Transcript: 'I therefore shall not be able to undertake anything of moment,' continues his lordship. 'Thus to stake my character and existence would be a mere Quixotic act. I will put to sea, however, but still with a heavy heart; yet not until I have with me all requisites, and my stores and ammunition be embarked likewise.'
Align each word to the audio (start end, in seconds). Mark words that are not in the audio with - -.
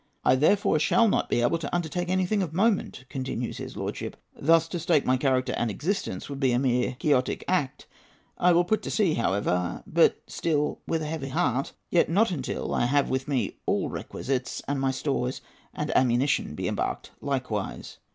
'I 0.25 0.37
therefore 0.37 0.79
shall 0.79 1.07
not 1.07 1.29
be 1.29 1.41
able 1.41 1.59
to 1.59 1.75
undertake 1.75 2.09
anything 2.09 2.41
of 2.41 2.53
moment,' 2.55 3.05
continues 3.07 3.57
his 3.59 3.77
lordship. 3.77 4.17
'Thus 4.35 4.67
to 4.69 4.79
stake 4.79 5.05
my 5.05 5.15
character 5.15 5.53
and 5.55 5.69
existence 5.69 6.27
would 6.27 6.39
be 6.39 6.51
a 6.53 6.57
mere 6.57 6.97
Quixotic 6.99 7.43
act. 7.47 7.85
I 8.39 8.51
will 8.51 8.63
put 8.63 8.81
to 8.81 8.89
sea, 8.89 9.13
however, 9.13 9.83
but 9.85 10.19
still 10.25 10.79
with 10.87 11.03
a 11.03 11.05
heavy 11.05 11.29
heart; 11.29 11.73
yet 11.91 12.09
not 12.09 12.31
until 12.31 12.73
I 12.73 12.85
have 12.85 13.11
with 13.11 13.27
me 13.27 13.59
all 13.67 13.89
requisites, 13.89 14.63
and 14.67 14.81
my 14.81 14.89
stores 14.89 15.39
and 15.71 15.95
ammunition 15.95 16.55
be 16.55 16.67
embarked 16.67 17.11
likewise.' 17.21 17.99